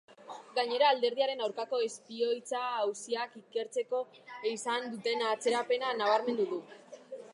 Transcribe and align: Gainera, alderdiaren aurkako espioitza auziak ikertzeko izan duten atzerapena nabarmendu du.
Gainera, 0.53 0.85
alderdiaren 0.93 1.43
aurkako 1.47 1.81
espioitza 1.87 2.61
auziak 2.85 3.37
ikertzeko 3.41 3.99
izan 4.53 4.89
duten 4.95 5.23
atzerapena 5.35 5.93
nabarmendu 6.01 6.49
du. 6.57 6.61